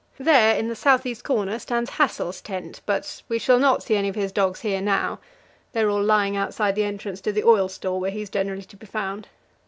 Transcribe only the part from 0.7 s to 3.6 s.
south east corner, stands Hassel's tent, but we shall